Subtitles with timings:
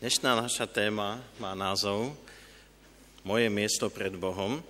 [0.00, 2.16] Dnešná naša téma má názov
[3.20, 4.64] Moje miesto pred Bohom.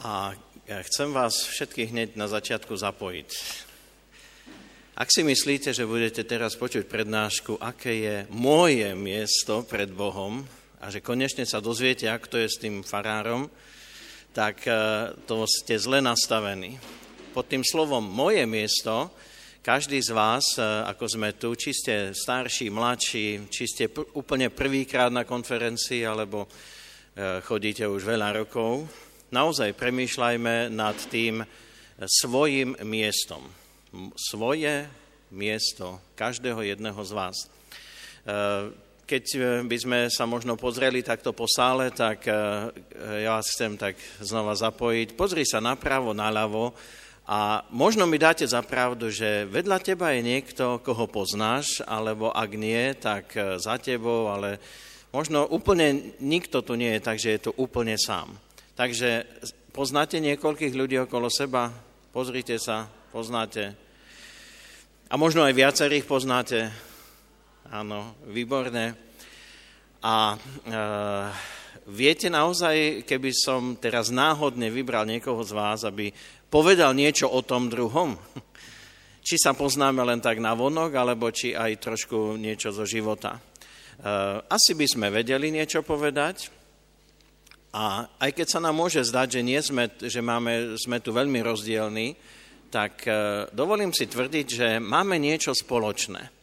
[0.00, 0.32] A
[0.64, 3.30] ja chcem vás všetkých hneď na začiatku zapojiť.
[4.96, 10.40] Ak si myslíte, že budete teraz počuť prednášku, aké je moje miesto pred Bohom
[10.80, 13.52] a že konečne sa dozviete, ako to je s tým farárom,
[14.32, 16.80] tak eh, to ste zle nastavení.
[17.36, 19.12] Pod tým slovom moje miesto
[19.60, 24.48] každý z vás, e, ako sme tu, či ste starší, mladší, či ste pr- úplne
[24.48, 26.48] prvýkrát na konferencii, alebo e,
[27.44, 28.88] chodíte už veľa rokov,
[29.28, 31.44] naozaj premýšľajme nad tým
[32.00, 33.44] svojim miestom.
[34.16, 34.88] Svoje
[35.28, 37.36] miesto každého jedného z vás.
[37.44, 37.48] E,
[39.04, 39.24] keď
[39.66, 42.30] by sme sa možno pozreli takto po sále, tak
[42.94, 45.18] ja vás chcem tak znova zapojiť.
[45.18, 46.70] Pozri sa napravo, naľavo
[47.30, 52.50] a možno mi dáte za pravdu, že vedľa teba je niekto, koho poznáš, alebo ak
[52.58, 54.58] nie, tak e, za tebou, ale
[55.14, 58.34] možno úplne nikto tu nie je, takže je tu úplne sám.
[58.74, 59.30] Takže
[59.70, 61.70] poznáte niekoľkých ľudí okolo seba?
[62.10, 63.78] Pozrite sa, poznáte.
[65.06, 66.66] A možno aj viacerých poznáte.
[67.70, 68.98] Áno, výborné.
[70.02, 70.38] A e,
[71.86, 76.10] viete naozaj, keby som teraz náhodne vybral niekoho z vás, aby
[76.50, 78.18] povedal niečo o tom druhom.
[79.26, 83.38] Či sa poznáme len tak na vonok, alebo či aj trošku niečo zo života.
[83.38, 83.40] E,
[84.50, 86.50] asi by sme vedeli niečo povedať,
[87.70, 91.38] a aj keď sa nám môže zdať, že, nie sme, že máme, sme tu veľmi
[91.38, 92.18] rozdielní,
[92.66, 96.39] tak e, dovolím si tvrdiť, že máme niečo spoločné.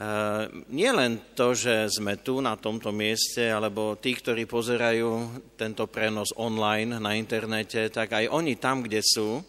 [0.00, 5.28] Eh, nie len to, že sme tu na tomto mieste, alebo tí, ktorí pozerajú
[5.60, 9.44] tento prenos online na internete, tak aj oni tam, kde sú,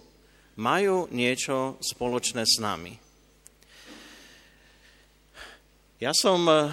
[0.60, 3.00] majú niečo spoločné s nami.
[6.04, 6.68] Ja som eh,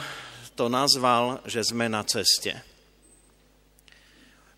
[0.58, 2.58] to nazval, že sme na ceste.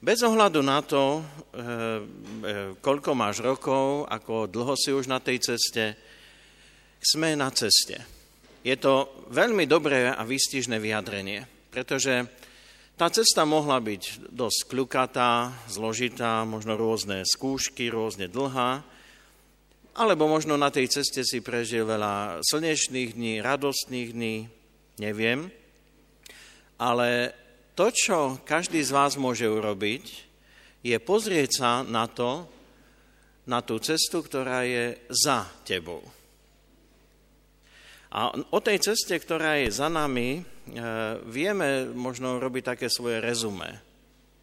[0.00, 2.00] Bez ohľadu na to, eh,
[2.80, 5.92] koľko máš rokov, ako dlho si už na tej ceste,
[7.04, 8.19] sme na ceste.
[8.60, 12.28] Je to veľmi dobré a výstižné vyjadrenie, pretože
[13.00, 18.84] tá cesta mohla byť dosť kľukatá, zložitá, možno rôzne skúšky, rôzne dlhá,
[19.96, 24.36] alebo možno na tej ceste si prežil veľa slnečných dní, radostných dní,
[25.00, 25.48] neviem.
[26.76, 27.32] Ale
[27.72, 30.04] to, čo každý z vás môže urobiť,
[30.84, 32.44] je pozrieť sa na to,
[33.48, 36.19] na tú cestu, ktorá je za tebou.
[38.10, 40.42] A o tej ceste, ktorá je za nami, e,
[41.30, 43.78] vieme možno robiť také svoje rezumé.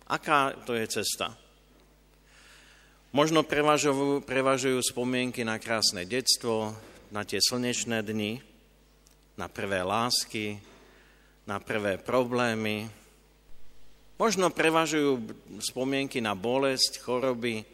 [0.07, 1.35] Aká to je cesta?
[3.11, 6.72] Možno prevažujú, prevažujú spomienky na krásne detstvo,
[7.11, 8.39] na tie slnečné dni,
[9.35, 10.63] na prvé lásky,
[11.44, 12.88] na prvé problémy.
[14.16, 15.23] Možno prevažujú
[15.59, 17.67] spomienky na bolesť, choroby,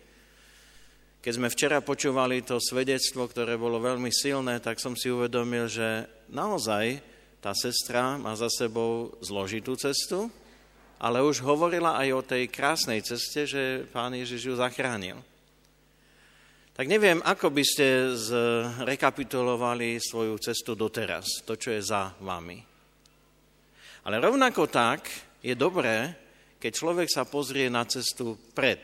[1.24, 6.04] keď sme včera počúvali to svedectvo, ktoré bolo veľmi silné, tak som si uvedomil, že
[6.28, 7.00] naozaj
[7.40, 10.28] tá sestra má za sebou zložitú cestu,
[11.00, 15.16] ale už hovorila aj o tej krásnej ceste, že pán Ježiš ju zachránil.
[16.76, 22.60] Tak neviem, ako by ste zrekapitulovali svoju cestu doteraz, to, čo je za vami.
[24.04, 25.08] Ale rovnako tak
[25.40, 26.20] je dobré,
[26.60, 28.84] keď človek sa pozrie na cestu pred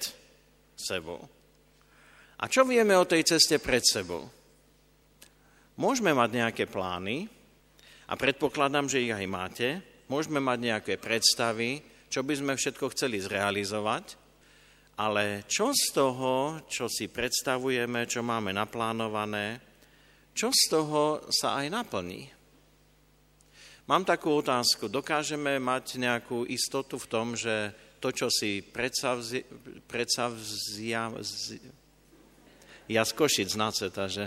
[0.80, 1.39] sebou.
[2.40, 4.24] A čo vieme o tej ceste pred sebou?
[5.76, 7.28] Môžeme mať nejaké plány
[8.08, 9.68] a predpokladám, že ich aj máte.
[10.08, 14.16] Môžeme mať nejaké predstavy, čo by sme všetko chceli zrealizovať,
[15.00, 19.60] ale čo z toho, čo si predstavujeme, čo máme naplánované,
[20.36, 22.28] čo z toho sa aj naplní?
[23.88, 24.86] Mám takú otázku.
[24.86, 29.44] Dokážeme mať nejakú istotu v tom, že to, čo si predsavzia,
[29.90, 31.10] predsavzia,
[32.90, 34.26] ja z Košic na ceta, že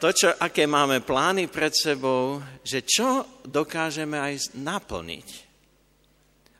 [0.00, 5.28] to, čo, aké máme plány pred sebou, že čo dokážeme aj naplniť.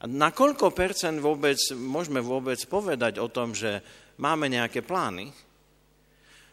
[0.02, 3.82] A na koľko percent vôbec, môžeme vôbec povedať o tom, že
[4.22, 5.34] máme nejaké plány?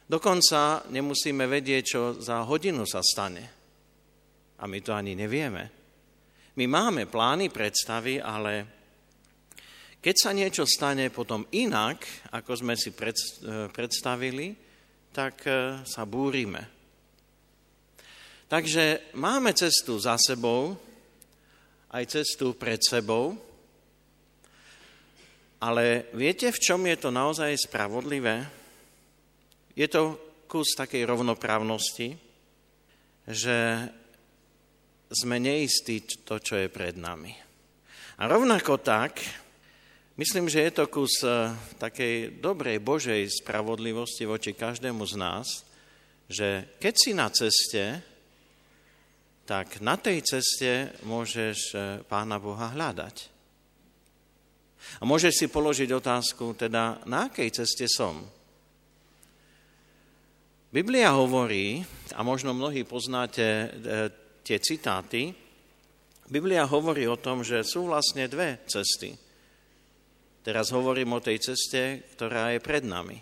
[0.09, 3.45] Dokonca nemusíme vedieť, čo za hodinu sa stane.
[4.57, 5.69] A my to ani nevieme.
[6.57, 8.78] My máme plány, predstavy, ale
[9.99, 12.95] keď sa niečo stane potom inak, ako sme si e,
[13.67, 14.55] predstavili,
[15.11, 16.63] tak e, sa búrime.
[18.47, 20.73] Takže máme cestu za sebou,
[21.91, 23.35] aj cestu pred sebou,
[25.59, 28.47] ale viete, v čom je to naozaj spravodlivé?
[29.75, 30.15] Je to
[30.47, 32.15] kus takej rovnoprávnosti,
[33.27, 33.57] že
[35.11, 37.35] sme neistí to, čo je pred nami.
[38.19, 39.19] A rovnako tak,
[40.19, 45.47] myslím, že je to kus e, takej dobrej Božej spravodlivosti voči každému z nás,
[46.27, 48.03] že keď si na ceste,
[49.47, 53.39] tak na tej ceste môžeš e, Pána Boha hľadať.
[54.99, 58.19] A môžeš si položiť otázku, teda na akej ceste som?
[60.69, 61.81] Biblia hovorí,
[62.13, 63.67] a možno mnohí poznáte e,
[64.43, 65.31] tie citáty,
[66.29, 69.28] Biblia hovorí o tom, že sú vlastne dve cesty.
[70.39, 73.19] Teraz hovorím o tej ceste, ktorá je pred nami.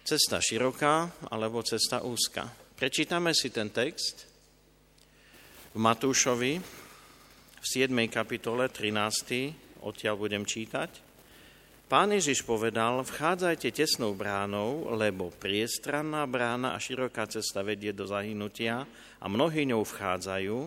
[0.00, 2.48] Cesta široká alebo cesta úzka.
[2.80, 4.24] Prečítame si ten text
[5.70, 6.52] v Matúšovi
[7.60, 7.92] v 7.
[8.08, 9.84] kapitole 13.
[9.84, 11.12] odtiaľ budem čítať.
[11.90, 18.88] Pán Ježiš povedal, vchádzajte tesnou bránou, lebo priestranná brána a široká cesta vedie do zahynutia
[19.20, 20.58] a mnohí ňou vchádzajú,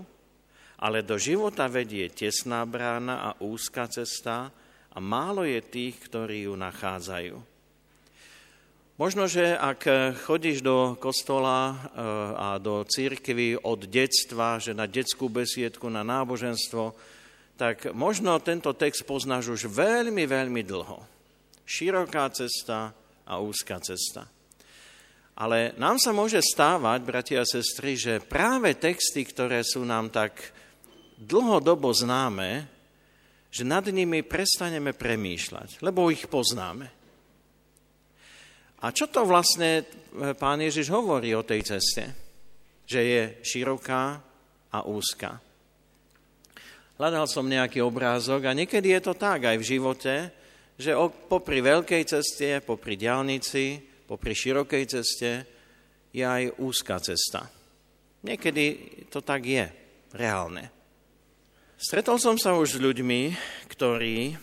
[0.84, 4.54] ale do života vedie tesná brána a úzka cesta
[4.94, 7.36] a málo je tých, ktorí ju nachádzajú.
[8.94, 9.90] Možno, že ak
[10.22, 11.78] chodíš do kostola eh,
[12.38, 16.94] a do církvy od detstva, že na detskú besiedku, na náboženstvo,
[17.58, 21.14] tak možno tento text poznáš už veľmi, veľmi dlho
[21.64, 22.92] široká cesta
[23.24, 24.28] a úzka cesta.
[25.34, 30.38] Ale nám sa môže stávať, bratia a sestry, že práve texty, ktoré sú nám tak
[31.18, 32.70] dlhodobo známe,
[33.54, 36.90] že nad nimi prestaneme premýšľať, lebo ich poznáme.
[38.82, 42.04] A čo to vlastne e, pán Ježiš hovorí o tej ceste?
[42.90, 44.18] Že je široká
[44.74, 45.38] a úzka.
[46.98, 50.14] Hľadal som nejaký obrázok a niekedy je to tak aj v živote,
[50.74, 50.98] že
[51.30, 53.78] popri veľkej ceste, popri diálnici,
[54.10, 55.32] popri širokej ceste
[56.10, 57.46] je aj úzka cesta.
[58.26, 58.66] Niekedy
[59.14, 59.70] to tak je,
[60.18, 60.83] reálne.
[61.84, 63.36] Stretol som sa už s ľuďmi,
[63.68, 64.40] ktorí,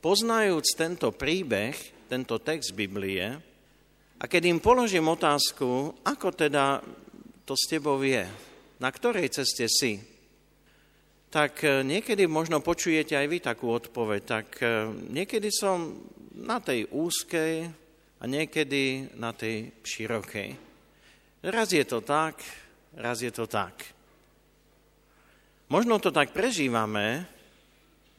[0.00, 1.76] poznajúc tento príbeh,
[2.08, 3.28] tento text Biblie,
[4.16, 6.80] a keď im položím otázku, ako teda
[7.44, 8.24] to s tebou je,
[8.80, 10.00] na ktorej ceste si,
[11.28, 14.20] tak e, niekedy možno počujete aj vy takú odpoveď.
[14.24, 16.00] Tak e, niekedy som
[16.40, 17.68] na tej úzkej
[18.16, 20.56] a niekedy na tej širokej.
[21.52, 22.40] Raz je to tak,
[22.96, 24.00] raz je to tak.
[25.72, 27.24] Možno to tak prežívame,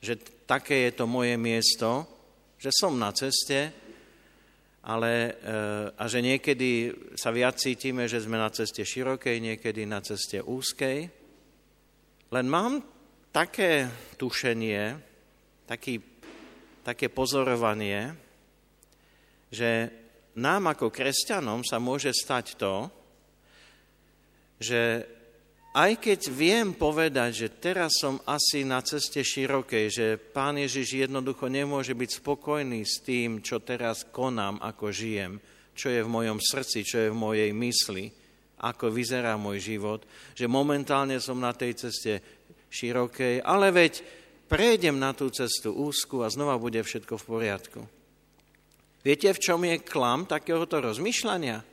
[0.01, 0.17] že
[0.49, 2.01] také je to moje miesto,
[2.57, 3.69] že som na ceste,
[4.81, 5.53] ale, e,
[5.93, 10.97] a že niekedy sa viac cítime, že sme na ceste širokej, niekedy na ceste úzkej.
[12.33, 12.81] Len mám
[13.29, 13.85] také
[14.17, 14.97] tušenie,
[15.69, 16.01] taký,
[16.81, 18.17] také pozorovanie,
[19.53, 19.93] že
[20.41, 22.89] nám ako kresťanom sa môže stať to,
[24.57, 25.05] že
[25.73, 31.49] aj keď viem povedať, že teraz som asi na ceste širokej, že Pán Ježiš jednoducho
[31.49, 35.41] nemôže byť spokojný s tým, čo teraz konám, ako žijem,
[35.73, 38.13] čo je v mojom srdci, čo je v mojej mysli,
[38.61, 40.05] ako vyzerá môj život,
[40.37, 42.21] že momentálne som na tej ceste
[42.69, 44.05] širokej, ale veď
[44.45, 47.81] prejdem na tú cestu úzku a znova bude všetko v poriadku.
[49.01, 51.72] Viete, v čom je klam takéhoto rozmýšľania?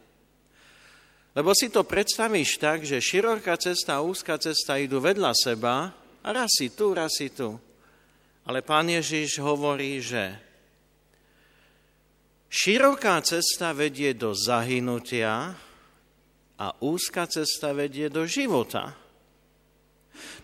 [1.31, 6.29] Lebo si to predstavíš tak, že široká cesta a úzka cesta idú vedľa seba a
[6.35, 7.55] raz si tu, raz si tu.
[8.43, 10.35] Ale pán Ježiš hovorí, že
[12.51, 15.55] široká cesta vedie do zahynutia
[16.59, 18.99] a úzka cesta vedie do života.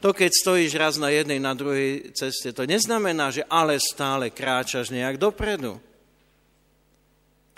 [0.01, 4.95] To, keď stojíš raz na jednej, na druhej ceste, to neznamená, že ale stále kráčaš
[4.95, 5.83] nejak dopredu.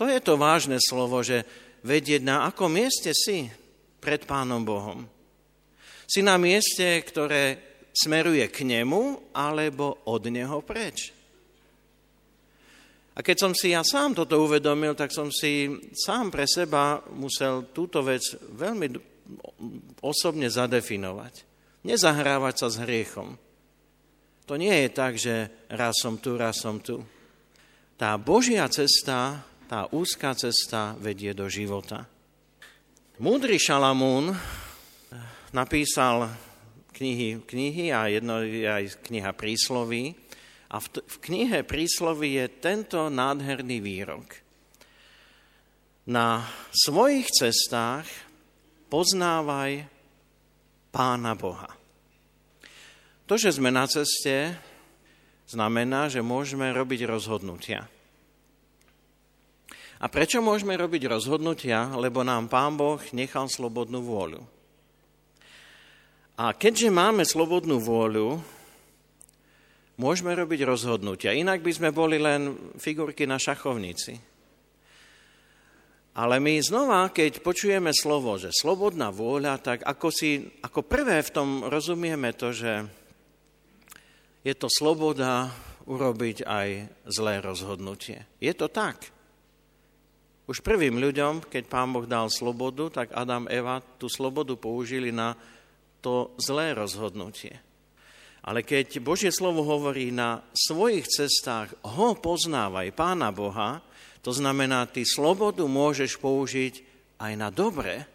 [0.01, 1.45] To je to vážne slovo, že
[1.83, 3.47] vedieť na akom mieste si
[3.99, 5.05] pred Pánom Bohom.
[6.09, 11.13] Si na mieste, ktoré smeruje k nemu alebo od neho preč.
[13.19, 17.67] A keď som si ja sám toto uvedomil, tak som si sám pre seba musel
[17.75, 18.23] túto vec
[18.55, 18.95] veľmi
[19.99, 21.43] osobne zadefinovať.
[21.83, 23.35] Nezahrávať sa s hriechom.
[24.47, 27.03] To nie je tak, že raz som tu, raz som tu.
[27.99, 32.09] Tá Božia cesta, tá úzká cesta vedie do života.
[33.21, 34.33] Múdry Šalamún
[35.53, 36.33] napísal
[36.97, 40.17] knihy, knihy a jedno je aj kniha prísloví.
[40.73, 44.41] A v, t- v knihe prísloví je tento nádherný výrok.
[46.09, 48.09] Na svojich cestách
[48.89, 49.85] poznávaj
[50.89, 51.69] Pána Boha.
[53.29, 54.57] To, že sme na ceste,
[55.45, 57.85] znamená, že môžeme robiť rozhodnutia.
[59.99, 61.91] A prečo môžeme robiť rozhodnutia?
[61.99, 64.43] Lebo nám Pán Boh nechal slobodnú vôľu.
[66.39, 68.39] A keďže máme slobodnú vôľu,
[69.99, 71.35] môžeme robiť rozhodnutia.
[71.35, 74.15] Inak by sme boli len figurky na šachovnici.
[76.15, 81.35] Ale my znova, keď počujeme slovo, že slobodná vôľa, tak ako, si, ako prvé v
[81.35, 82.87] tom rozumieme to, že
[84.47, 85.51] je to sloboda
[85.91, 86.69] urobiť aj
[87.11, 88.27] zlé rozhodnutie.
[88.39, 89.18] Je to tak.
[90.49, 95.37] Už prvým ľuďom, keď pán Boh dal slobodu, tak Adam, Eva tú slobodu použili na
[96.01, 97.53] to zlé rozhodnutie.
[98.49, 103.85] Ale keď Božie slovo hovorí na svojich cestách ho poznávaj, Pána Boha,
[104.25, 106.75] to znamená, ty slobodu môžeš použiť
[107.21, 108.09] aj na dobre,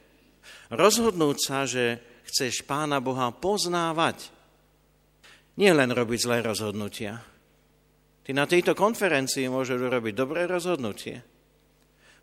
[0.74, 2.02] rozhodnúť sa, že
[2.34, 4.34] chceš Pána Boha poznávať.
[5.62, 7.22] Nie len robiť zlé rozhodnutia.
[8.26, 11.33] Ty na tejto konferencii môžeš urobiť dobré rozhodnutie.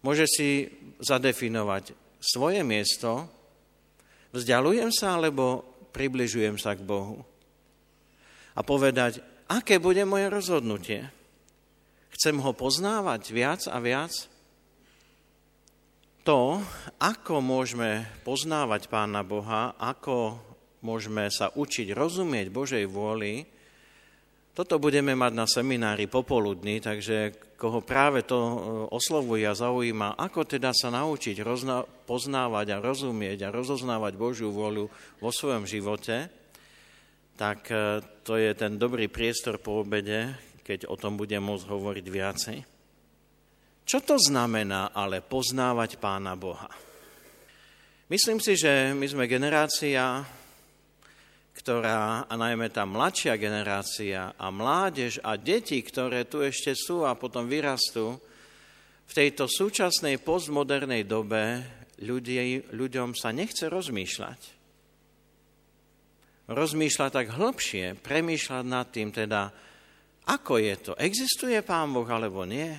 [0.01, 3.29] Môže si zadefinovať svoje miesto,
[4.33, 7.21] vzdialujem sa alebo približujem sa k Bohu.
[8.57, 11.09] A povedať, aké bude moje rozhodnutie.
[12.17, 14.13] Chcem ho poznávať viac a viac?
[16.29, 16.61] To,
[17.01, 20.37] ako môžeme poznávať Pána Boha, ako
[20.85, 23.49] môžeme sa učiť rozumieť Božej vôli,
[24.51, 28.57] toto budeme mať na seminári popoludní, takže koho práve to e,
[28.91, 34.91] oslovuje a zaujíma, ako teda sa naučiť rozna- poznávať a rozumieť a rozoznávať Božiu vôľu
[35.23, 36.27] vo svojom živote,
[37.39, 40.35] tak e, to je ten dobrý priestor po obede,
[40.67, 42.59] keď o tom budem môcť hovoriť viacej.
[43.87, 46.71] Čo to znamená ale poznávať Pána Boha?
[48.11, 50.27] Myslím si, že my sme generácia,
[51.71, 57.15] ktorá, a najmä tá mladšia generácia a mládež a deti, ktoré tu ešte sú a
[57.15, 58.19] potom vyrastú,
[59.07, 61.63] v tejto súčasnej postmodernej dobe
[62.03, 64.41] ľudí, ľuďom sa nechce rozmýšľať.
[66.51, 69.55] Rozmýšľať tak hlbšie, premýšľať nad tým teda,
[70.27, 72.75] ako je to, existuje Pán Boh alebo nie.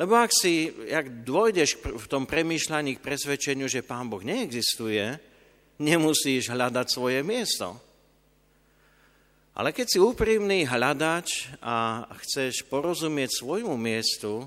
[0.00, 5.27] Lebo ak si, ak dôjdeš v tom premýšľaní k presvedčeniu, že Pán Boh neexistuje,
[5.78, 7.78] nemusíš hľadať svoje miesto.
[9.58, 14.46] Ale keď si úprimný hľadač a chceš porozumieť svojmu miestu,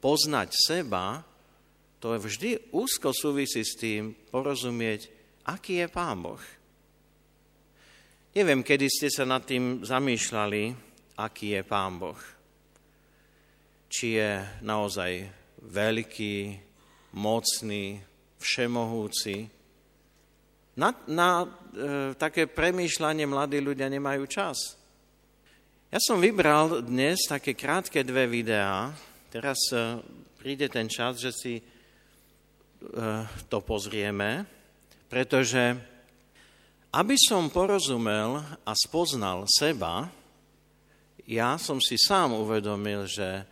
[0.00, 1.20] poznať seba,
[2.00, 5.08] to vždy úzko súvisí s tým porozumieť,
[5.44, 6.40] aký je Pán Boh.
[8.36, 10.62] Neviem, kedy ste sa nad tým zamýšľali,
[11.16, 12.20] aký je Pán Boh.
[13.88, 15.12] Či je naozaj
[15.60, 16.36] veľký,
[17.16, 18.00] mocný,
[18.36, 19.55] všemohúci,
[20.76, 21.46] na, na e,
[22.20, 24.76] také premýšľanie mladí ľudia nemajú čas.
[25.88, 28.92] Ja som vybral dnes také krátke dve videá.
[29.32, 29.96] Teraz e,
[30.36, 31.64] príde ten čas, že si e,
[33.48, 34.44] to pozrieme,
[35.08, 35.64] pretože
[36.92, 40.08] aby som porozumel a spoznal seba,
[41.24, 43.44] ja som si sám uvedomil, že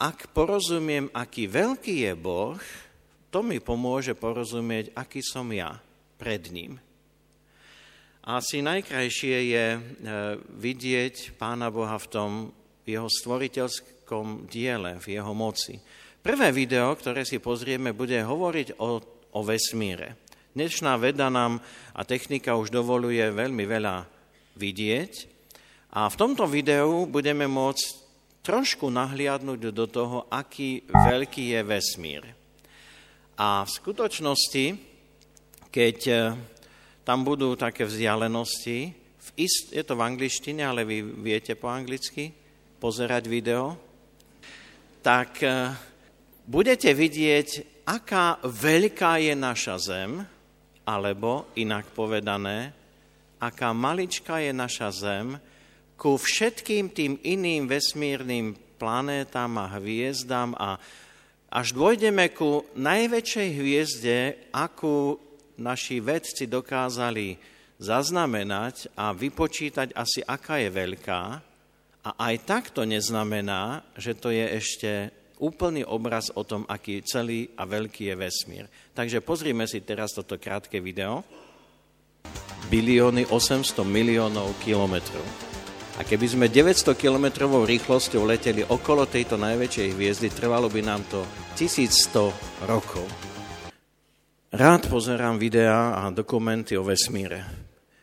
[0.00, 2.58] ak porozumiem, aký veľký je Boh,
[3.30, 5.78] to mi pomôže porozumieť, aký som ja
[6.18, 6.80] pred ním.
[8.24, 9.80] Asi najkrajšie je e,
[10.56, 12.30] vidieť Pána Boha v tom
[12.88, 15.76] jeho stvoriteľskom diele, v jeho moci.
[16.24, 18.96] Prvé video, ktoré si pozrieme, bude hovoriť o,
[19.36, 20.16] o vesmíre.
[20.56, 21.60] Dnešná veda nám
[21.92, 24.08] a technika už dovoluje veľmi veľa
[24.56, 25.12] vidieť
[25.92, 27.84] a v tomto videu budeme môcť
[28.40, 32.22] trošku nahliadnúť do toho, aký veľký je vesmír.
[33.36, 34.93] A v skutočnosti
[35.74, 36.14] keď e,
[37.02, 42.30] tam budú také vzdialenosti, v ist, je to v angličtine, ale vy viete po anglicky
[42.78, 43.74] pozerať video,
[45.02, 45.74] tak e,
[46.46, 50.22] budete vidieť, aká veľká je naša Zem,
[50.86, 52.70] alebo inak povedané,
[53.42, 55.34] aká maličká je naša Zem
[55.98, 60.78] ku všetkým tým iným vesmírnym planétam a hviezdám a
[61.50, 64.18] až dôjdeme ku najväčšej hviezde,
[64.54, 65.18] akú
[65.58, 67.36] naši vedci dokázali
[67.78, 71.22] zaznamenať a vypočítať asi, aká je veľká.
[72.04, 74.90] A aj tak to neznamená, že to je ešte
[75.40, 78.64] úplný obraz o tom, aký celý a veľký je vesmír.
[78.92, 81.24] Takže pozrime si teraz toto krátke video.
[82.68, 85.24] Bilióny 800 miliónov kilometrov.
[85.94, 91.22] A keby sme 900 kilometrovou rýchlosťou leteli okolo tejto najväčšej hviezdy, trvalo by nám to
[91.54, 92.34] 1100
[92.66, 93.33] rokov.
[94.54, 97.42] Rád pozerám videá a dokumenty o vesmíre,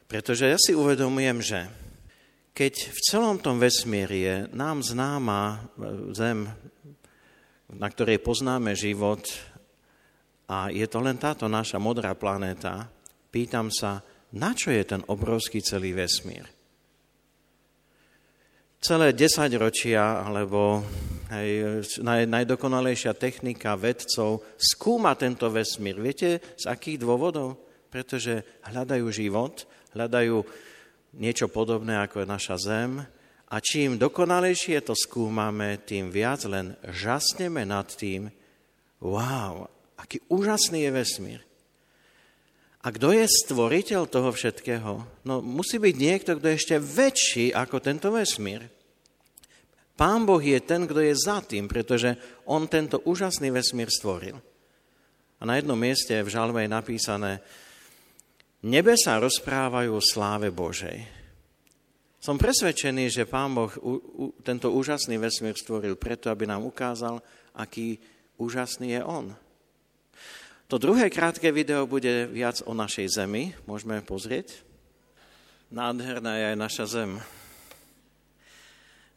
[0.04, 1.64] pretože ja si uvedomujem, že
[2.52, 5.58] keď v celom tom vesmíri je nám známa e,
[6.12, 6.52] Zem,
[7.72, 9.24] na ktorej poznáme život,
[10.52, 12.92] a je to len táto naša modrá planéta,
[13.32, 14.04] pýtam sa,
[14.36, 16.44] na čo je ten obrovský celý vesmír?
[18.82, 20.82] Celé desaťročia, alebo
[21.30, 26.02] hej, naj, najdokonalejšia technika vedcov skúma tento vesmír.
[26.02, 27.62] Viete, z akých dôvodov?
[27.94, 30.42] Pretože hľadajú život, hľadajú
[31.22, 33.06] niečo podobné ako je naša Zem,
[33.52, 38.34] a čím dokonalejšie to skúmame, tým viac len žasneme nad tým,
[39.04, 39.68] wow,
[40.00, 41.42] aký úžasný je vesmír.
[42.82, 44.92] A kto je stvoriteľ toho všetkého?
[45.22, 48.66] No musí byť niekto, kto je ešte väčší ako tento vesmír.
[49.94, 52.18] Pán Boh je ten, kto je za tým, pretože
[52.50, 54.42] on tento úžasný vesmír stvoril.
[55.38, 57.32] A na jednom mieste v žalme je napísané,
[58.66, 61.06] nebe sa rozprávajú o sláve Božej.
[62.18, 63.70] Som presvedčený, že Pán Boh
[64.42, 67.22] tento úžasný vesmír stvoril preto, aby nám ukázal,
[67.54, 68.02] aký
[68.42, 69.34] úžasný je On.
[70.72, 73.52] To druhé krátke video bude viac o našej Zemi.
[73.68, 74.64] Môžeme pozrieť?
[75.68, 77.20] Nádherná je aj naša Zem.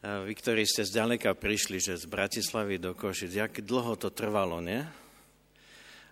[0.03, 4.83] Vy, ktorí ste zďaleka prišli, že z Bratislavy do Košic, jak dlho to trvalo, nie?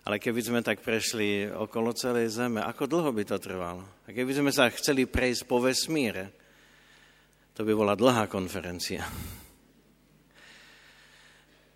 [0.08, 3.84] Ale keby sme tak prešli okolo celej Zeme, ako dlho by to trvalo?
[4.08, 6.32] A keby sme sa chceli prejsť po vesmíre,
[7.52, 9.04] to by bola dlhá konferencia.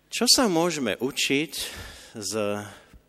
[0.09, 1.53] Čo sa môžeme učiť
[2.17, 2.33] z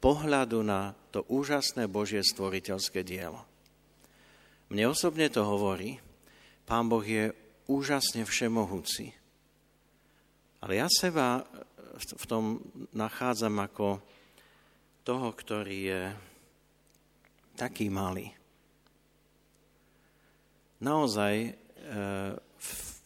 [0.00, 3.44] pohľadu na to úžasné Božie stvoriteľské dielo?
[4.72, 6.00] Mne osobne to hovorí,
[6.64, 7.34] Pán Boh je
[7.66, 9.10] úžasne všemohúci.
[10.62, 11.42] Ale ja seba
[12.00, 12.62] v tom
[12.94, 13.98] nachádzam ako
[15.02, 16.02] toho, ktorý je
[17.58, 18.30] taký malý.
[20.80, 21.50] Naozaj e,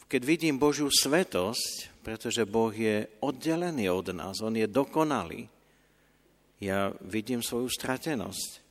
[0.04, 5.50] keď vidím Božiu svetosť, pretože Boh je oddelený od nás, On je dokonalý,
[6.62, 8.64] ja vidím svoju stratenosť.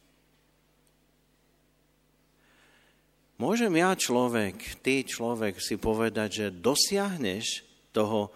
[3.41, 8.31] Môžem ja človek, ty človek si povedať, že dosiahneš toho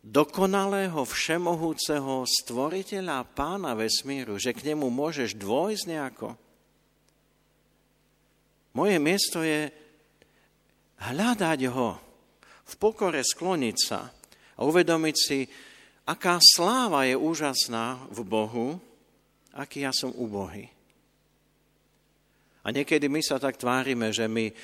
[0.00, 6.28] dokonalého, všemohúceho stvoriteľa pána vesmíru, že k nemu môžeš dôjsť nejako?
[8.72, 9.68] Moje miesto je
[11.04, 12.00] hľadať ho,
[12.64, 14.08] v pokore skloniť sa
[14.56, 15.44] a uvedomiť si,
[16.10, 18.68] aká sláva je úžasná v Bohu,
[19.54, 20.66] aký ja som ubohý.
[22.66, 24.54] A niekedy my sa tak tvárime, že my e,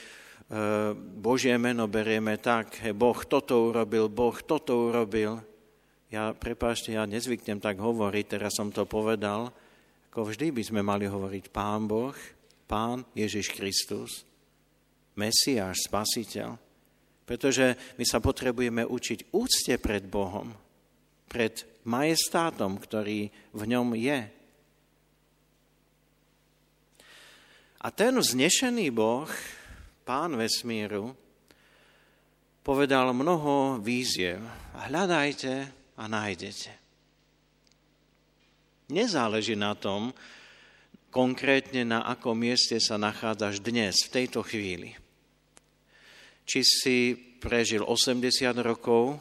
[1.23, 5.41] Božie meno berieme tak, he, Boh toto urobil, Boh toto urobil.
[6.11, 9.55] Ja, prepáčte, ja nezvyknem tak hovoriť, teraz som to povedal,
[10.13, 12.15] ako vždy by sme mali hovoriť Pán Boh,
[12.69, 14.27] Pán Ježiš Kristus.
[15.17, 16.59] Mesiáš, spasiteľ.
[17.25, 20.53] Pretože my sa potrebujeme učiť úcte pred Bohom,
[21.27, 24.21] pred majestátom, ktorý v ňom je.
[27.83, 29.31] A ten vznešený Boh,
[30.03, 31.15] pán vesmíru,
[32.67, 34.43] povedal mnoho víziev.
[34.75, 36.73] Hľadajte a nájdete.
[38.91, 40.11] Nezáleží na tom,
[41.15, 44.99] konkrétne na akom mieste sa nachádzaš dnes, v tejto chvíli
[46.47, 46.99] či si
[47.43, 48.23] prežil 80
[48.62, 49.19] rokov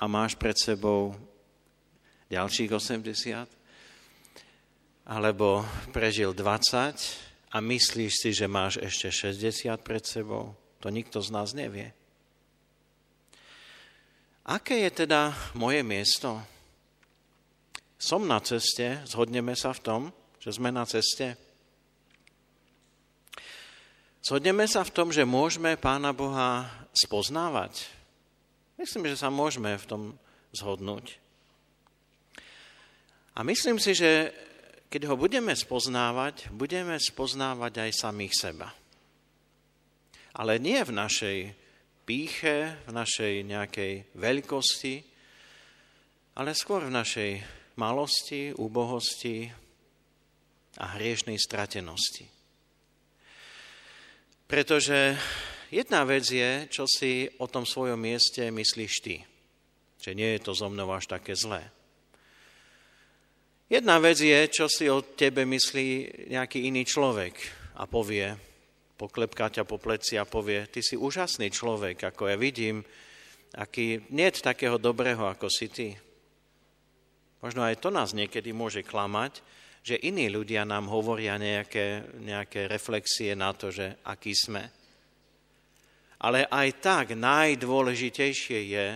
[0.00, 1.12] a máš pred sebou
[2.32, 3.44] ďalších 80,
[5.04, 5.60] alebo
[5.92, 10.56] prežil 20 a myslíš si, že máš ešte 60 pred sebou.
[10.80, 11.92] To nikto z nás nevie.
[14.48, 16.40] Aké je teda moje miesto?
[18.00, 20.02] Som na ceste, zhodneme sa v tom,
[20.40, 21.36] že sme na ceste.
[24.24, 26.64] Zhodneme sa v tom, že môžeme Pána Boha
[26.96, 27.99] spoznávať.
[28.80, 30.02] Myslím, že sa môžeme v tom
[30.56, 31.20] zhodnúť.
[33.36, 34.32] A myslím si, že
[34.88, 38.72] keď ho budeme spoznávať, budeme spoznávať aj samých seba.
[40.32, 41.38] Ale nie v našej
[42.08, 44.94] píche, v našej nejakej veľkosti,
[46.40, 47.30] ale skôr v našej
[47.76, 49.44] malosti, úbohosti
[50.80, 52.24] a hriešnej stratenosti.
[54.48, 55.20] Pretože
[55.70, 59.22] jedna vec je, čo si o tom svojom mieste myslíš ty.
[60.02, 61.64] Že nie je to zo mnou až také zlé.
[63.70, 65.88] Jedna vec je, čo si o tebe myslí
[66.34, 67.38] nejaký iný človek
[67.78, 68.34] a povie,
[68.98, 72.82] poklepká ťa po pleci a povie, ty si úžasný človek, ako ja vidím,
[73.54, 75.94] aký nie je takého dobrého, ako si ty.
[77.40, 79.38] Možno aj to nás niekedy môže klamať,
[79.80, 84.79] že iní ľudia nám hovoria nejaké, nejaké reflexie na to, že aký sme.
[86.20, 88.86] Ale aj tak najdôležitejšie je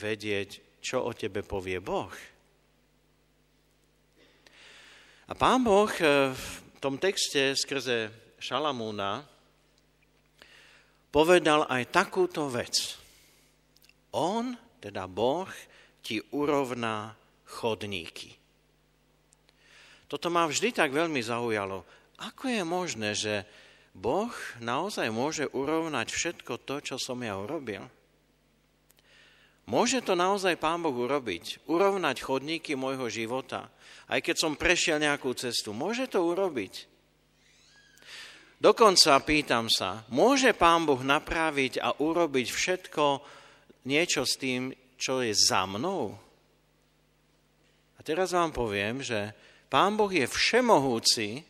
[0.00, 2.12] vedieť, čo o tebe povie Boh.
[5.28, 6.32] A pán Boh eh,
[6.82, 8.10] tom texte skrze
[8.42, 9.22] Šalamúna
[11.14, 12.98] povedal aj takúto vec.
[14.18, 14.50] On,
[14.82, 15.46] teda Boh,
[16.02, 17.14] ti urovná
[17.46, 18.34] chodníky.
[20.10, 21.86] Toto ma vždy tak veľmi zaujalo.
[22.18, 23.46] Ako je možné, že
[23.92, 27.84] Boh naozaj môže urovnať všetko to, čo som ja urobil?
[29.68, 31.62] Môže to naozaj Pán Boh urobiť?
[31.70, 33.70] Urovnať chodníky môjho života?
[34.10, 35.70] Aj keď som prešiel nejakú cestu.
[35.70, 36.90] Môže to urobiť?
[38.62, 43.04] Dokonca pýtam sa, môže Pán Boh napraviť a urobiť všetko
[43.90, 46.14] niečo s tým, čo je za mnou?
[47.98, 49.34] A teraz vám poviem, že
[49.66, 51.42] Pán Boh je všemohúci,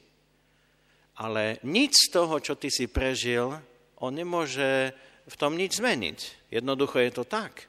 [1.17, 3.53] ale nič z toho, čo ty si prežil,
[4.01, 4.97] on nemôže
[5.29, 6.51] v tom nič zmeniť.
[6.51, 7.69] Jednoducho je to tak.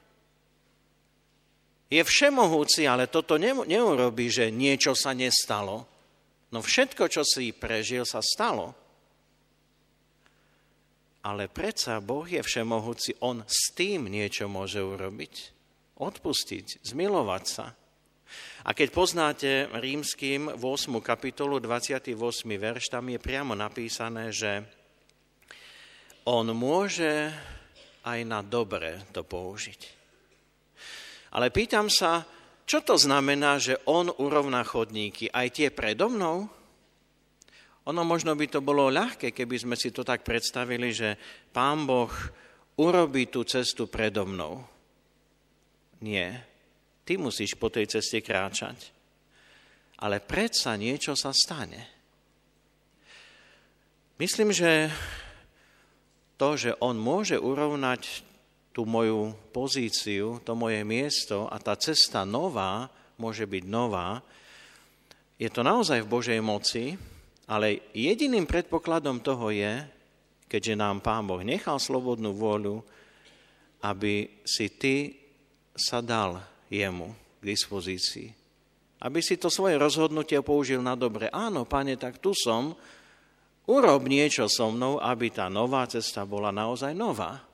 [1.92, 5.86] Je všemohúci, ale toto neurobí, že niečo sa nestalo.
[6.50, 8.74] No všetko, čo si prežil, sa stalo.
[11.24, 15.54] Ale predsa Boh je všemohúci, On s tým niečo môže urobiť.
[16.00, 17.66] Odpustiť, zmilovať sa.
[18.64, 20.96] A keď poznáte rímským 8.
[21.04, 22.16] kapitolu 28.
[22.56, 24.64] verš, tam je priamo napísané, že
[26.24, 27.28] on môže
[28.08, 29.80] aj na dobre to použiť.
[31.36, 32.24] Ale pýtam sa,
[32.64, 35.28] čo to znamená, že on urovná chodníky?
[35.28, 36.48] Aj tie predo mnou?
[37.84, 41.20] Ono možno by to bolo ľahké, keby sme si to tak predstavili, že
[41.52, 42.08] pán Boh
[42.80, 44.64] urobí tú cestu predo mnou.
[46.00, 46.53] Nie.
[47.04, 48.90] Ty musíš po tej ceste kráčať.
[50.00, 51.94] Ale predsa niečo sa stane.
[54.16, 54.88] Myslím, že
[56.40, 58.24] to, že on môže urovnať
[58.74, 62.90] tú moju pozíciu, to moje miesto a tá cesta nová,
[63.20, 64.18] môže byť nová,
[65.34, 66.94] je to naozaj v Božej moci,
[67.50, 69.82] ale jediným predpokladom toho je,
[70.46, 72.82] keďže nám Pán Boh nechal slobodnú vôľu,
[73.82, 75.10] aby si ty
[75.74, 78.28] sa dal jemu k dispozícii.
[79.04, 81.28] Aby si to svoje rozhodnutie použil na dobre.
[81.28, 82.72] Áno, pane, tak tu som,
[83.68, 87.44] urob niečo so mnou, aby tá nová cesta bola naozaj nová.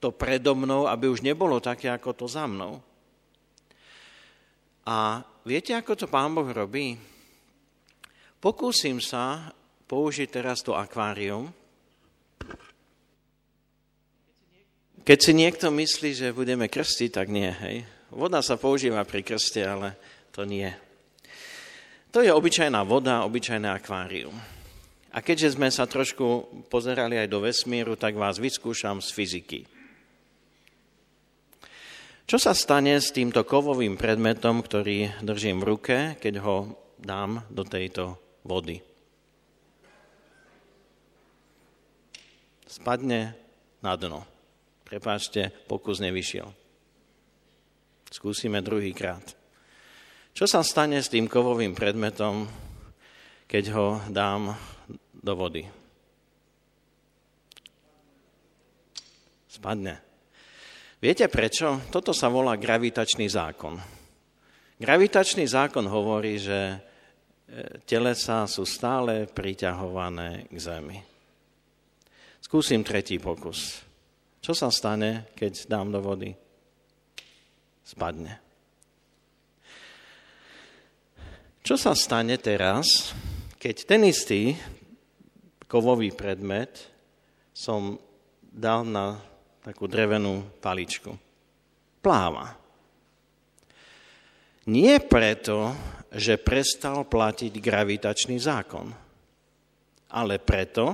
[0.00, 2.80] To predo mnou, aby už nebolo také, ako to za mnou.
[4.84, 6.96] A viete, ako to pán Boh robí?
[8.36, 9.52] Pokúsim sa
[9.88, 11.48] použiť teraz to akvárium.
[15.04, 17.84] Keď si niekto myslí, že budeme krstiť, tak nie, hej.
[18.14, 19.98] Voda sa používa pri krste, ale
[20.30, 20.70] to nie.
[22.14, 24.38] To je obyčajná voda, obyčajné akvárium.
[25.10, 29.60] A keďže sme sa trošku pozerali aj do vesmíru, tak vás vyskúšam z fyziky.
[32.24, 36.56] Čo sa stane s týmto kovovým predmetom, ktorý držím v ruke, keď ho
[37.02, 38.14] dám do tejto
[38.46, 38.78] vody?
[42.70, 43.34] Spadne
[43.82, 44.22] na dno.
[44.86, 46.63] Prepáčte, pokus nevyšiel.
[48.14, 49.26] Skúsime druhýkrát.
[50.30, 52.46] Čo sa stane s tým kovovým predmetom,
[53.50, 54.54] keď ho dám
[55.18, 55.66] do vody?
[59.50, 59.98] Spadne.
[61.02, 61.90] Viete prečo?
[61.90, 63.82] Toto sa volá gravitačný zákon.
[64.78, 66.78] Gravitačný zákon hovorí, že e,
[67.82, 70.98] telesa sú stále priťahované k Zemi.
[72.38, 73.82] Skúsim tretí pokus.
[74.38, 76.43] Čo sa stane, keď dám do vody?
[77.84, 78.40] Spadne.
[81.64, 83.16] Čo sa stane teraz,
[83.56, 84.52] keď ten istý
[85.64, 86.76] kovový predmet
[87.56, 87.96] som
[88.44, 89.16] dal na
[89.64, 91.16] takú drevenú paličku?
[92.04, 92.52] Pláva.
[94.68, 95.72] Nie preto,
[96.12, 98.92] že prestal platiť gravitačný zákon,
[100.12, 100.92] ale preto,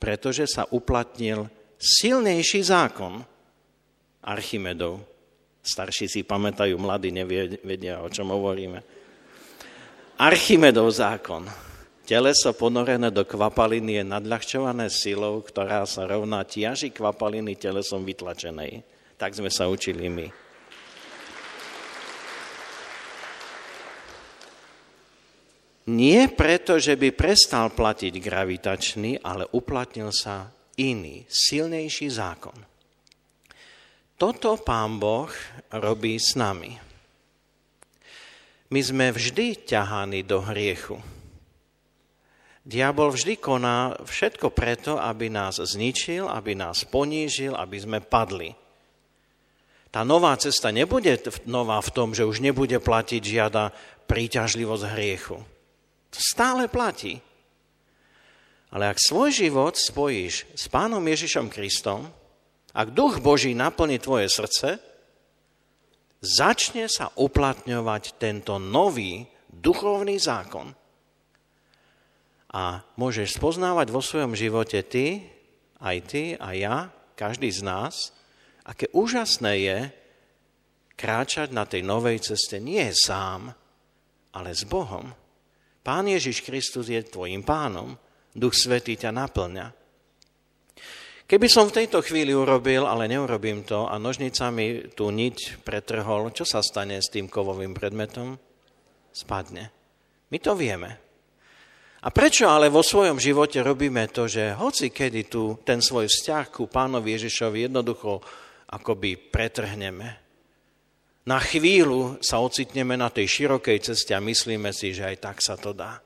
[0.00, 1.46] pretože sa uplatnil
[1.76, 3.20] silnejší zákon
[4.24, 5.11] Archimedov.
[5.62, 8.82] Starší si pamätajú, mladí nevedia, o čom hovoríme.
[10.18, 11.46] Archimedov zákon.
[12.02, 18.82] Teleso ponorené do kvapaliny je nadľahčované silou, ktorá sa rovná tiaži kvapaliny telesom vytlačenej.
[19.14, 20.26] Tak sme sa učili my.
[25.94, 32.71] Nie preto, že by prestal platiť gravitačný, ale uplatnil sa iný, silnejší zákon.
[34.16, 35.30] Toto Pán Boh
[35.72, 36.78] robí s nami.
[38.72, 40.96] My sme vždy ťahaní do hriechu.
[42.62, 48.54] Diabol vždy koná všetko preto, aby nás zničil, aby nás ponížil, aby sme padli.
[49.92, 53.76] Tá nová cesta nebude nová v tom, že už nebude platiť žiada
[54.08, 55.36] príťažlivosť hriechu.
[56.12, 57.20] To stále platí.
[58.72, 62.08] Ale ak svoj život spojíš s Pánom Ježišom Kristom,
[62.72, 64.80] ak Duch Boží naplní tvoje srdce,
[66.24, 70.72] začne sa uplatňovať tento nový duchovný zákon.
[72.52, 75.24] A môžeš spoznávať vo svojom živote ty,
[75.80, 76.76] aj ty a ja,
[77.16, 78.12] každý z nás,
[78.64, 79.78] aké úžasné je
[80.96, 83.52] kráčať na tej novej ceste nie sám,
[84.32, 85.12] ale s Bohom.
[85.82, 87.98] Pán Ježiš Kristus je tvojim pánom.
[88.32, 89.81] Duch Svetý ťa naplňa.
[91.32, 96.44] Keby som v tejto chvíli urobil, ale neurobím to, a nožnicami tú niť pretrhol, čo
[96.44, 98.36] sa stane s tým kovovým predmetom?
[99.16, 99.72] Spadne.
[100.28, 100.92] My to vieme.
[102.04, 106.52] A prečo ale vo svojom živote robíme to, že hoci kedy tu ten svoj vzťah
[106.52, 108.20] ku pánovi Ježišovi jednoducho
[108.68, 110.08] akoby pretrhneme.
[111.24, 115.56] Na chvíľu sa ocitneme na tej širokej ceste a myslíme si, že aj tak sa
[115.56, 115.96] to dá.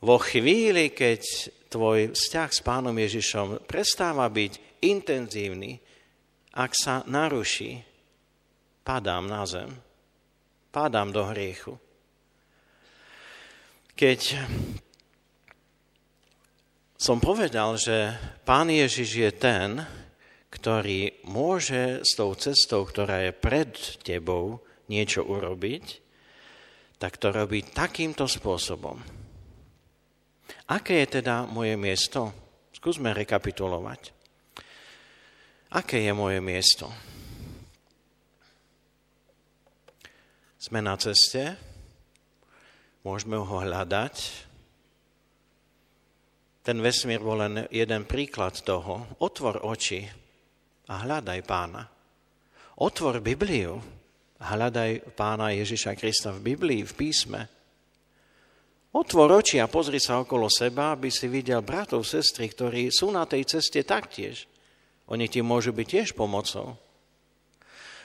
[0.00, 1.20] Vo chvíli, keď
[1.72, 5.80] tvoj vzťah s pánom Ježišom prestáva byť intenzívny,
[6.52, 7.80] ak sa naruší,
[8.84, 9.72] padám na zem,
[10.68, 11.80] padám do hriechu.
[13.96, 14.20] Keď
[17.00, 18.12] som povedal, že
[18.44, 19.80] pán Ježiš je ten,
[20.52, 23.72] ktorý môže s tou cestou, ktorá je pred
[24.04, 24.60] tebou,
[24.92, 26.04] niečo urobiť,
[27.00, 29.21] tak to robí takýmto spôsobom
[30.72, 32.32] Aké je teda moje miesto?
[32.72, 34.08] Skúsme rekapitulovať.
[35.76, 36.88] Aké je moje miesto?
[40.56, 41.60] Sme na ceste,
[43.04, 44.16] môžeme ho hľadať.
[46.64, 49.20] Ten vesmír bol len jeden príklad toho.
[49.20, 50.08] Otvor oči
[50.88, 51.84] a hľadaj pána.
[52.80, 53.76] Otvor Bibliu
[54.40, 57.61] a hľadaj pána Ježiša Krista v Biblii, v písme.
[58.92, 63.24] Otvor oči a pozri sa okolo seba, aby si videl bratov, sestry, ktorí sú na
[63.24, 64.44] tej ceste taktiež.
[65.08, 66.76] Oni ti môžu byť tiež pomocou.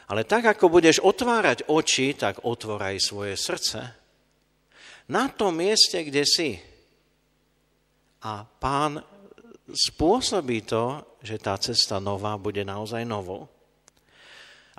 [0.08, 3.80] Ale tak, ako budeš otvárať oči, tak otvoraj svoje srdce.
[5.12, 6.56] Na tom mieste, kde si.
[8.24, 9.04] A pán
[9.68, 13.52] spôsobí to, že tá cesta nová bude naozaj novou.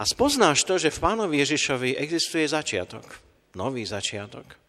[0.01, 3.05] A spoznáš to, že v pánovi Ježišovi existuje začiatok.
[3.53, 4.68] Nový začiatok.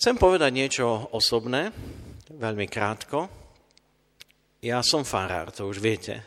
[0.00, 1.76] Chcem povedať niečo osobné,
[2.32, 3.28] veľmi krátko.
[4.64, 6.24] Ja som farár, to už viete.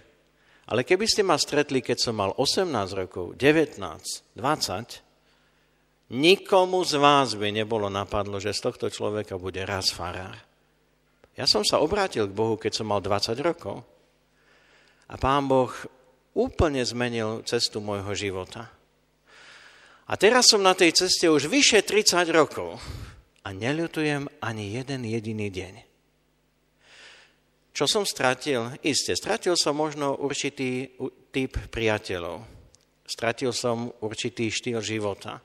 [0.70, 7.34] Ale keby ste ma stretli, keď som mal 18 rokov, 19, 20, nikomu z vás
[7.34, 10.38] by nebolo napadlo, že z tohto človeka bude raz farár.
[11.34, 13.82] Ja som sa obrátil k Bohu, keď som mal 20 rokov.
[15.10, 15.74] A pán Boh
[16.38, 18.70] úplne zmenil cestu môjho života.
[20.06, 22.78] A teraz som na tej ceste už vyše 30 rokov
[23.44, 25.76] a neľutujem ani jeden jediný deň.
[27.74, 28.70] Čo som stratil?
[28.86, 30.94] Isté, stratil som možno určitý
[31.34, 32.46] typ priateľov.
[33.04, 35.42] Stratil som určitý štýl života.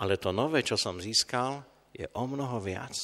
[0.00, 2.96] Ale to nové, čo som získal, je o mnoho viac.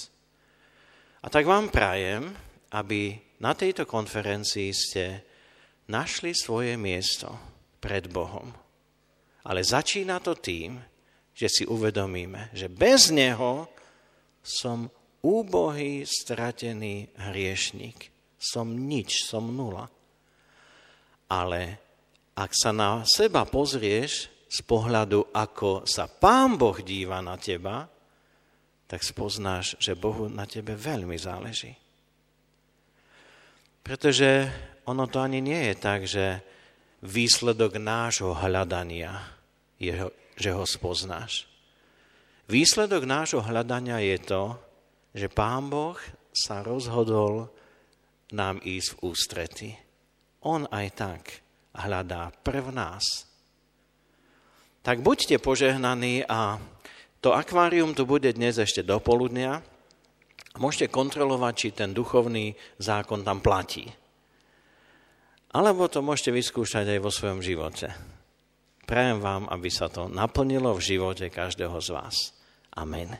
[1.22, 2.32] A tak vám prajem,
[2.72, 5.04] aby na tejto konferencii ste
[5.92, 7.28] našli svoje miesto
[7.78, 8.48] pred Bohom.
[9.44, 10.80] Ale začína to tým,
[11.36, 13.77] že si uvedomíme, že bez Neho
[14.48, 14.88] som
[15.20, 18.08] úbohý, stratený hriešnik.
[18.40, 19.92] Som nič, som nula.
[21.28, 21.76] Ale
[22.32, 27.84] ak sa na seba pozrieš z pohľadu, ako sa Pán Boh díva na teba,
[28.88, 31.76] tak spoznáš, že Bohu na tebe veľmi záleží.
[33.84, 34.48] Pretože
[34.88, 36.40] ono to ani nie je tak, že
[37.04, 39.20] výsledok nášho hľadania
[39.76, 39.92] je,
[40.40, 41.44] že ho spoznáš.
[42.48, 44.42] Výsledok nášho hľadania je to,
[45.12, 46.00] že Pán Boh
[46.32, 47.52] sa rozhodol
[48.32, 49.68] nám ísť v ústrety.
[50.48, 51.22] On aj tak
[51.76, 53.04] hľadá prv nás.
[54.80, 56.56] Tak buďte požehnaní a
[57.20, 59.60] to akvárium tu bude dnes ešte do poludnia.
[60.56, 63.92] Môžete kontrolovať, či ten duchovný zákon tam platí.
[65.52, 67.92] Alebo to môžete vyskúšať aj vo svojom živote.
[68.88, 72.37] Prajem vám, aby sa to naplnilo v živote každého z vás.
[72.78, 73.18] Amen.